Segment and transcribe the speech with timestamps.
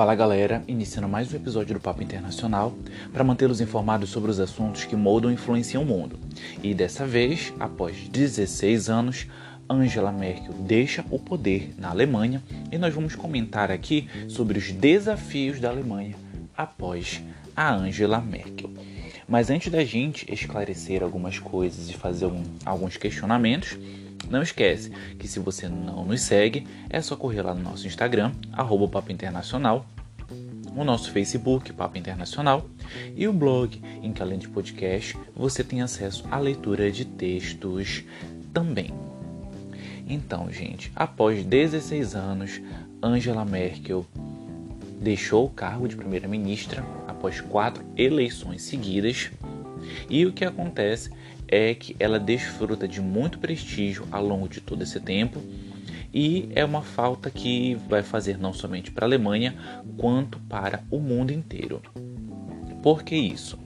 [0.00, 2.72] Fala galera, iniciando mais um episódio do Papo Internacional
[3.12, 6.18] para mantê-los informados sobre os assuntos que moldam e influenciam o mundo.
[6.62, 9.26] E dessa vez, após 16 anos,
[9.68, 12.42] Angela Merkel deixa o poder na Alemanha
[12.72, 16.16] e nós vamos comentar aqui sobre os desafios da Alemanha
[16.56, 17.22] após
[17.54, 18.70] a Angela Merkel.
[19.28, 23.76] Mas antes da gente esclarecer algumas coisas e fazer algum, alguns questionamentos,
[24.30, 28.32] não esquece que se você não nos segue, é só correr lá no nosso Instagram,
[28.52, 29.84] arroba Papo Internacional,
[30.76, 32.66] o nosso Facebook, Papo Internacional,
[33.16, 38.04] e o blog, em que além de podcast, você tem acesso à leitura de textos
[38.54, 38.94] também.
[40.08, 42.60] Então, gente, após 16 anos,
[43.02, 44.06] Angela Merkel
[45.00, 49.30] deixou o cargo de primeira-ministra após quatro eleições seguidas.
[50.08, 51.10] E o que acontece
[51.50, 55.42] é que ela desfruta de muito prestígio ao longo de todo esse tempo
[56.14, 59.56] e é uma falta que vai fazer não somente para a Alemanha
[59.96, 61.82] quanto para o mundo inteiro.
[62.80, 63.58] Por que isso?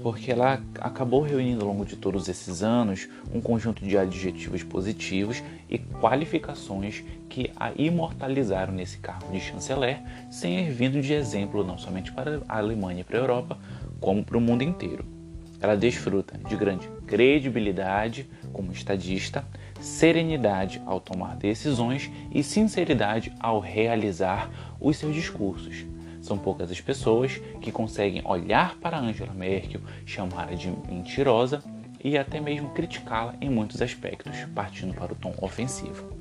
[0.00, 5.42] Porque ela acabou reunindo ao longo de todos esses anos um conjunto de adjetivos positivos
[5.68, 12.12] e qualificações que a imortalizaram nesse cargo de chanceler, sem vindo de exemplo não somente
[12.12, 13.58] para a Alemanha e para a Europa,
[13.98, 15.15] como para o mundo inteiro.
[15.60, 19.44] Ela desfruta de grande credibilidade como estadista,
[19.80, 25.84] serenidade ao tomar decisões e sinceridade ao realizar os seus discursos.
[26.20, 31.62] São poucas as pessoas que conseguem olhar para Angela Merkel, chamá-la de mentirosa
[32.02, 36.15] e até mesmo criticá-la em muitos aspectos, partindo para o tom ofensivo.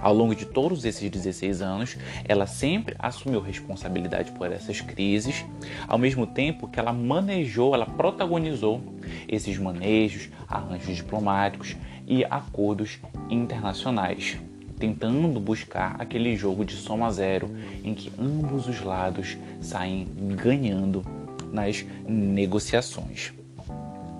[0.00, 5.44] Ao longo de todos esses 16 anos, ela sempre assumiu responsabilidade por essas crises,
[5.86, 8.80] ao mesmo tempo que ela manejou, ela protagonizou
[9.26, 14.38] esses manejos, arranjos diplomáticos e acordos internacionais,
[14.78, 17.50] tentando buscar aquele jogo de soma zero
[17.82, 20.06] em que ambos os lados saem
[20.36, 21.04] ganhando
[21.52, 23.32] nas negociações.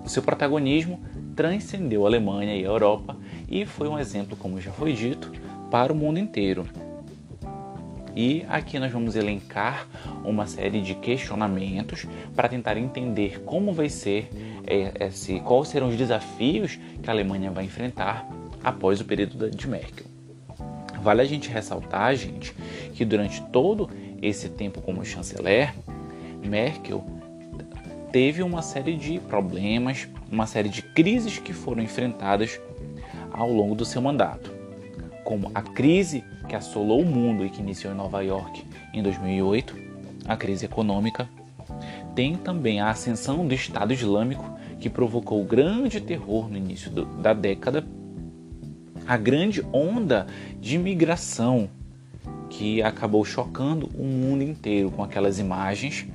[0.03, 0.99] O seu protagonismo
[1.35, 3.15] transcendeu a Alemanha e a Europa
[3.47, 5.31] e foi um exemplo, como já foi dito,
[5.69, 6.67] para o mundo inteiro.
[8.15, 9.87] E aqui nós vamos elencar
[10.25, 14.29] uma série de questionamentos para tentar entender como vai ser
[14.67, 18.27] é, esse, quais serão os desafios que a Alemanha vai enfrentar
[18.63, 20.05] após o período de Merkel.
[21.01, 22.53] Vale a gente ressaltar, gente,
[22.93, 23.89] que durante todo
[24.21, 25.73] esse tempo como chanceler,
[26.43, 27.01] Merkel
[28.11, 32.59] teve uma série de problemas, uma série de crises que foram enfrentadas
[33.31, 34.58] ao longo do seu mandato
[35.29, 39.75] como a crise que assolou o mundo e que iniciou em Nova York em 2008,
[40.25, 41.29] a crise econômica,
[42.15, 44.43] tem também a ascensão do Estado Islâmico,
[44.79, 47.85] que provocou grande terror no início do, da década,
[49.05, 50.25] a grande onda
[50.59, 51.69] de imigração
[52.49, 56.07] que acabou chocando o mundo inteiro com aquelas imagens,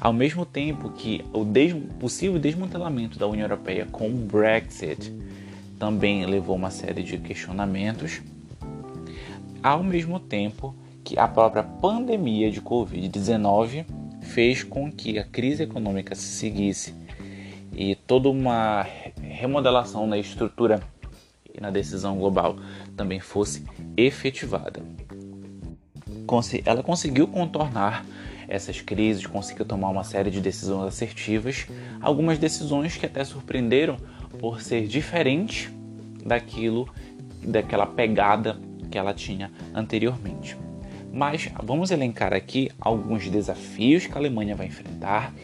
[0.00, 5.12] ao mesmo tempo que o des possível desmantelamento da União Europeia com o Brexit
[5.80, 8.22] também levou uma série de questionamentos
[9.62, 10.74] ao mesmo tempo
[11.04, 13.86] que a própria pandemia de Covid-19
[14.22, 16.94] fez com que a crise econômica se seguisse
[17.72, 18.84] e toda uma
[19.22, 20.80] remodelação na estrutura
[21.54, 22.56] e na decisão global
[22.96, 23.64] também fosse
[23.96, 24.82] efetivada.
[26.64, 28.04] Ela conseguiu contornar
[28.48, 31.66] essas crises, conseguiu tomar uma série de decisões assertivas,
[32.00, 33.96] algumas decisões que até surpreenderam
[34.38, 35.70] por ser diferentes
[36.24, 36.88] daquilo,
[37.42, 38.58] daquela pegada
[38.96, 40.56] que ela tinha anteriormente.
[41.12, 45.34] Mas vamos elencar aqui alguns desafios que a Alemanha vai enfrentar.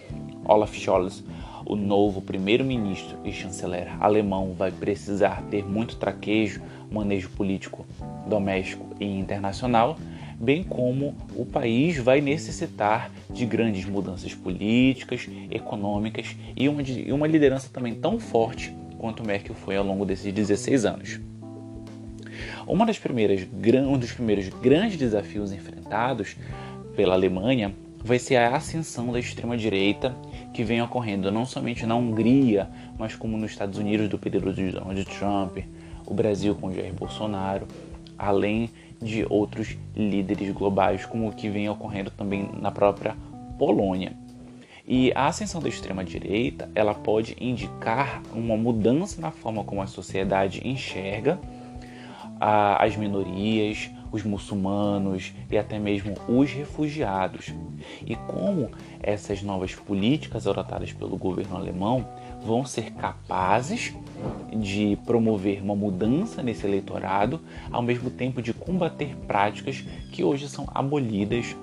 [0.42, 1.22] Olaf Scholz,
[1.66, 7.84] o novo primeiro-ministro e chanceler alemão, vai precisar ter muito traquejo, manejo político
[8.26, 9.98] doméstico e internacional,
[10.40, 17.68] bem como o país vai necessitar de grandes mudanças políticas, econômicas e uma, uma liderança
[17.70, 21.31] também tão forte quanto Merkel foi ao longo desses 16 anos.
[22.66, 23.46] Uma das primeiras,
[23.86, 26.36] um dos primeiros grandes desafios enfrentados
[26.96, 27.74] pela Alemanha
[28.04, 30.14] vai ser a ascensão da extrema-direita
[30.52, 32.68] que vem ocorrendo não somente na Hungria,
[32.98, 35.58] mas como nos Estados Unidos do período de Donald Trump,
[36.06, 37.66] o Brasil com Jair Bolsonaro,
[38.18, 43.16] além de outros líderes globais, como o que vem ocorrendo também na própria
[43.58, 44.12] Polônia.
[44.86, 50.60] E a ascensão da extrema-direita, ela pode indicar uma mudança na forma como a sociedade
[50.66, 51.38] enxerga
[52.44, 57.54] a, as minorias, os muçulmanos e até mesmo os refugiados.
[58.04, 58.68] E como
[59.00, 62.04] essas novas políticas adotadas pelo governo alemão
[62.44, 63.94] vão ser capazes
[64.52, 67.40] de promover uma mudança nesse eleitorado,
[67.70, 71.54] ao mesmo tempo de combater práticas que hoje são abolidas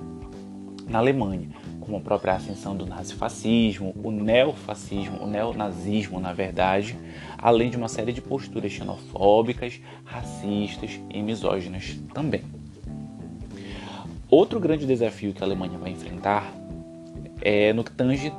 [0.88, 1.50] na Alemanha,
[1.89, 6.95] como a própria ascensão do nazifascismo, o neofascismo, o neonazismo, na verdade,
[7.36, 12.44] além de uma série de posturas xenofóbicas, racistas e misóginas também.
[14.30, 16.53] Outro grande desafio que a Alemanha vai enfrentar
[17.41, 18.31] é no que tange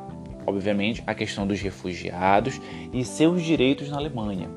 [0.47, 2.61] obviamente, a questão dos refugiados
[2.93, 4.49] e seus direitos na Alemanha.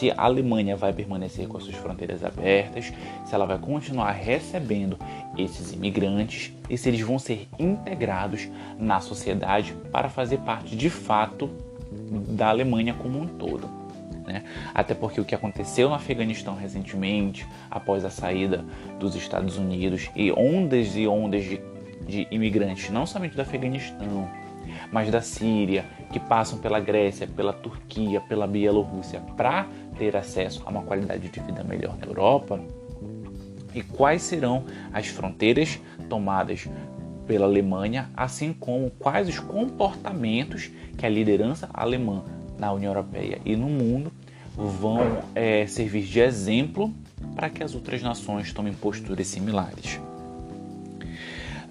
[0.00, 2.90] Se a Alemanha vai permanecer com as suas fronteiras abertas,
[3.26, 4.96] se ela vai continuar recebendo
[5.36, 8.48] esses imigrantes e se eles vão ser integrados
[8.78, 11.50] na sociedade para fazer parte de fato
[12.30, 13.68] da Alemanha como um todo.
[14.26, 14.42] Né?
[14.74, 18.64] Até porque o que aconteceu no Afeganistão recentemente, após a saída
[18.98, 21.60] dos Estados Unidos e ondas e ondas de,
[22.08, 24.30] de imigrantes, não somente do Afeganistão,
[24.90, 29.66] mas da Síria, que passam pela Grécia, pela Turquia, pela Bielorrússia para
[30.00, 32.58] ter acesso a uma qualidade de vida melhor na Europa?
[33.74, 34.64] E quais serão
[34.94, 36.66] as fronteiras tomadas
[37.26, 42.24] pela Alemanha, assim como quais os comportamentos que a liderança alemã
[42.58, 44.10] na União Europeia e no mundo
[44.56, 46.92] vão é, servir de exemplo
[47.36, 50.00] para que as outras nações tomem posturas similares.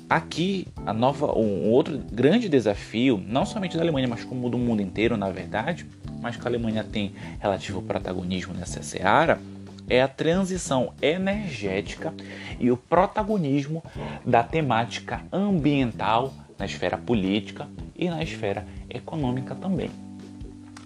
[0.09, 4.81] Aqui, a nova, um outro grande desafio, não somente da Alemanha, mas como do mundo
[4.81, 5.85] inteiro, na verdade,
[6.19, 9.39] mas que a Alemanha tem relativo protagonismo nessa seara,
[9.87, 12.11] é a transição energética
[12.59, 13.83] e o protagonismo
[14.25, 19.91] da temática ambiental na esfera política e na esfera econômica também.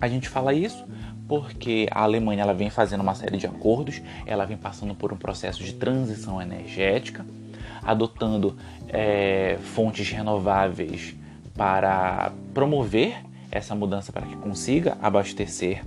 [0.01, 0.85] A gente fala isso
[1.27, 5.17] porque a Alemanha ela vem fazendo uma série de acordos, ela vem passando por um
[5.17, 7.25] processo de transição energética,
[7.81, 8.57] adotando
[8.89, 11.15] é, fontes renováveis
[11.55, 15.83] para promover essa mudança para que consiga abastecer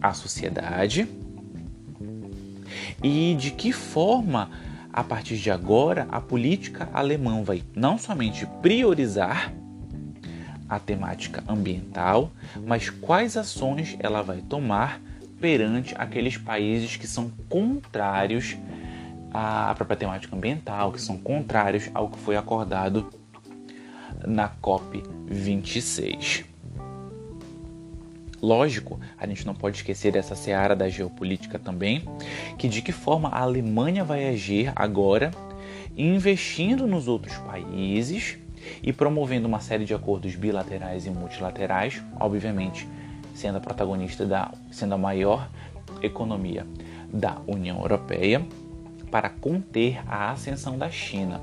[0.00, 1.08] a sociedade.
[3.02, 4.50] E de que forma
[4.92, 9.52] a partir de agora a política alemã vai não somente priorizar
[10.68, 12.30] a temática ambiental,
[12.66, 15.00] mas quais ações ela vai tomar
[15.40, 18.56] perante aqueles países que são contrários
[19.32, 23.10] a própria temática ambiental, que são contrários ao que foi acordado
[24.26, 26.44] na COP 26.
[28.40, 32.04] Lógico, a gente não pode esquecer dessa seara da geopolítica também,
[32.56, 35.30] que de que forma a Alemanha vai agir agora,
[35.96, 38.38] investindo nos outros países
[38.82, 42.88] e promovendo uma série de acordos bilaterais e multilaterais, obviamente
[43.34, 45.48] sendo a protagonista da, sendo a maior
[46.02, 46.66] economia
[47.12, 48.46] da União Europeia
[49.10, 51.40] para conter a ascensão da China.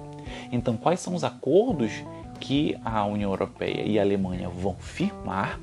[0.51, 1.91] Então, quais são os acordos
[2.39, 5.59] que a União Europeia e a Alemanha vão firmar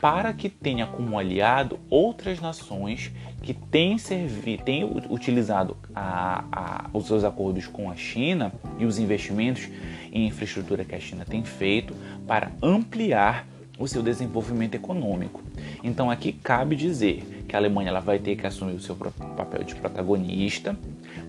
[0.00, 3.12] para que tenha como aliado outras nações
[3.42, 8.98] que têm, servi têm utilizado a, a, os seus acordos com a China e os
[8.98, 9.68] investimentos
[10.10, 11.94] em infraestrutura que a China tem feito
[12.26, 13.46] para ampliar
[13.78, 15.42] o seu desenvolvimento econômico.
[15.82, 19.64] Então aqui cabe dizer que a Alemanha ela vai ter que assumir o seu papel
[19.64, 20.76] de protagonista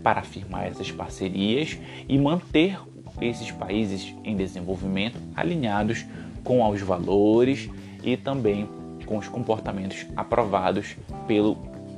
[0.03, 1.77] para afirmar essas parcerias
[2.07, 2.77] e manter
[3.21, 6.05] esses países em desenvolvimento alinhados
[6.43, 7.69] com os valores
[8.03, 8.67] e também
[9.05, 10.95] com os comportamentos aprovados
[11.27, 11.57] pelo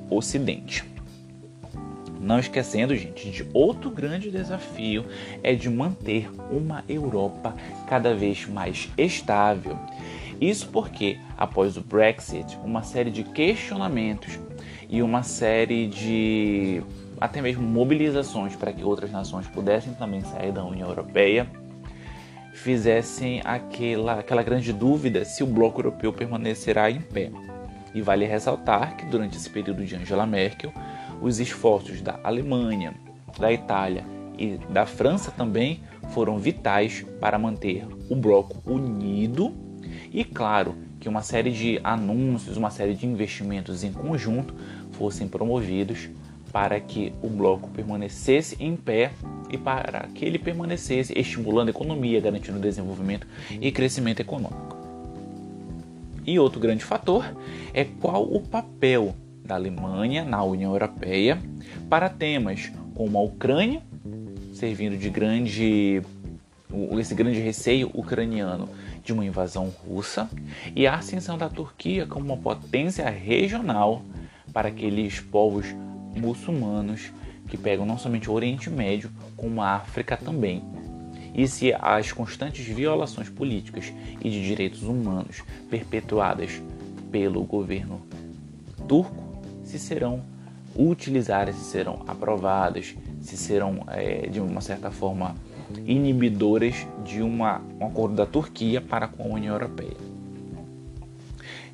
[0.09, 0.83] Ocidente.
[2.19, 5.05] Não esquecendo, gente, de outro grande desafio
[5.43, 7.53] é de manter uma Europa
[7.87, 9.77] cada vez mais estável.
[10.39, 14.39] Isso porque, após o Brexit, uma série de questionamentos
[14.89, 16.81] e uma série de
[17.19, 21.47] até mesmo mobilizações para que outras nações pudessem também sair da União Europeia,
[22.53, 27.31] fizessem aquela, aquela grande dúvida se o bloco europeu permanecerá em pé.
[27.93, 30.71] E vale ressaltar que durante esse período de Angela Merkel,
[31.21, 32.93] os esforços da Alemanha,
[33.39, 34.05] da Itália
[34.37, 39.53] e da França também foram vitais para manter o bloco unido
[40.11, 44.55] e, claro, que uma série de anúncios, uma série de investimentos em conjunto
[44.91, 46.09] fossem promovidos
[46.53, 49.11] para que o bloco permanecesse em pé
[49.49, 54.77] e para que ele permanecesse estimulando a economia, garantindo desenvolvimento e crescimento econômico.
[56.25, 57.25] E outro grande fator
[57.73, 61.41] é qual o papel da Alemanha na União Europeia
[61.89, 63.81] para temas como a Ucrânia,
[64.53, 66.03] servindo de grande
[66.99, 68.67] esse grande receio ucraniano
[69.03, 70.29] de uma invasão russa
[70.75, 74.01] e a ascensão da Turquia como uma potência regional
[74.51, 75.67] para aqueles povos
[76.15, 77.11] muçulmanos
[77.47, 80.63] que pegam não somente o Oriente Médio, como a África também.
[81.33, 83.91] E se as constantes violações políticas
[84.21, 86.61] e de direitos humanos perpetuadas
[87.11, 88.01] pelo governo
[88.87, 89.23] turco,
[89.63, 90.21] se serão
[90.75, 95.35] utilizadas, se serão aprovadas, se serão, é, de uma certa forma,
[95.85, 99.97] inibidoras de uma, um acordo da Turquia para com a União Europeia.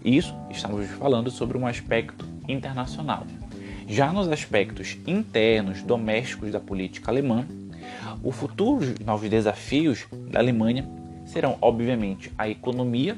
[0.04, 3.26] Isso estamos falando sobre um aspecto internacional.
[3.92, 7.44] Já nos aspectos internos, domésticos da política alemã,
[8.24, 10.88] o futuro novos desafios da Alemanha
[11.26, 13.18] serão, obviamente, a economia,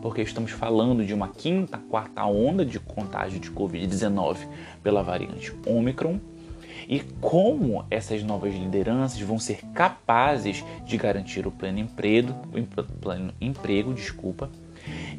[0.00, 4.38] porque estamos falando de uma quinta, quarta onda de contágio de Covid-19
[4.82, 6.18] pela variante Omicron,
[6.88, 12.32] e como essas novas lideranças vão ser capazes de garantir o pleno emprego,
[13.02, 14.48] pleno emprego, desculpa,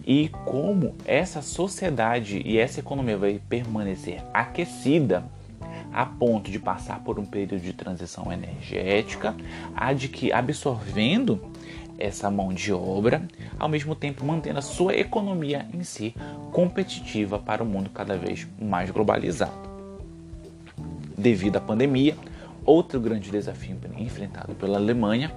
[0.07, 5.25] e como essa sociedade e essa economia vai permanecer aquecida
[5.91, 9.35] a ponto de passar por um período de transição energética,
[10.33, 11.41] absorvendo
[11.99, 13.27] essa mão de obra,
[13.59, 16.15] ao mesmo tempo mantendo a sua economia em si
[16.53, 19.67] competitiva para o mundo cada vez mais globalizado.
[21.17, 22.15] Devido à pandemia,
[22.63, 25.33] outro grande desafio enfrentado pela Alemanha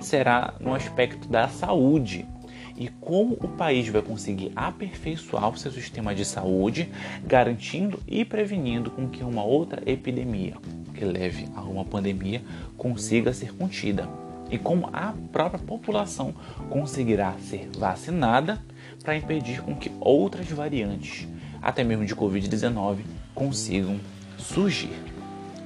[0.00, 2.26] será no aspecto da saúde
[2.76, 6.88] e como o país vai conseguir aperfeiçoar o seu sistema de saúde,
[7.24, 10.56] garantindo e prevenindo com que uma outra epidemia
[10.94, 12.42] que leve a uma pandemia
[12.76, 14.08] consiga ser contida
[14.50, 16.34] e como a própria população
[16.70, 18.62] conseguirá ser vacinada
[19.02, 21.26] para impedir com que outras variantes,
[21.60, 22.98] até mesmo de Covid-19,
[23.34, 23.98] consigam
[24.38, 24.94] surgir.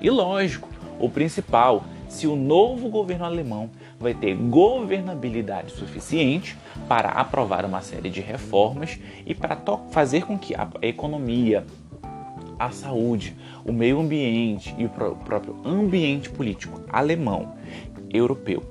[0.01, 6.57] E lógico, o principal, se o novo governo alemão vai ter governabilidade suficiente
[6.89, 9.57] para aprovar uma série de reformas e para
[9.91, 11.65] fazer com que a economia,
[12.59, 17.55] a saúde, o meio ambiente e o próprio ambiente político alemão,
[18.11, 18.63] europeu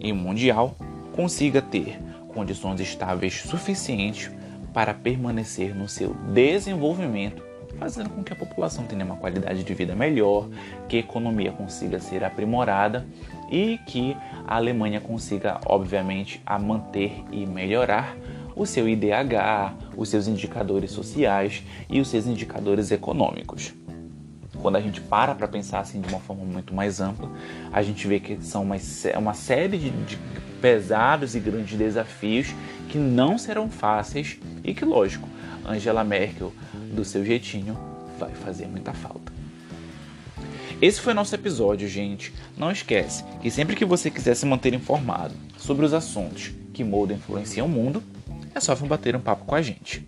[0.00, 0.76] e mundial
[1.12, 1.98] consiga ter
[2.28, 4.30] condições estáveis suficientes
[4.72, 7.43] para permanecer no seu desenvolvimento
[7.78, 10.48] fazendo com que a população tenha uma qualidade de vida melhor,
[10.88, 13.06] que a economia consiga ser aprimorada
[13.50, 14.16] e que
[14.46, 18.16] a Alemanha consiga, obviamente, a manter e melhorar
[18.56, 23.74] o seu IDH, os seus indicadores sociais e os seus indicadores econômicos.
[24.60, 27.30] Quando a gente para para pensar assim de uma forma muito mais ampla,
[27.72, 28.76] a gente vê que são uma,
[29.18, 30.18] uma série de, de
[30.60, 32.54] pesados e grandes desafios
[32.88, 35.28] que não serão fáceis e que, lógico,
[35.64, 36.52] Angela Merkel,
[36.92, 37.78] do seu jeitinho,
[38.18, 39.32] vai fazer muita falta.
[40.80, 42.32] Esse foi nosso episódio, gente.
[42.56, 47.16] Não esquece que sempre que você quiser se manter informado sobre os assuntos que moldam
[47.16, 48.02] e influenciam o mundo,
[48.54, 50.06] é só vir bater um papo com a gente.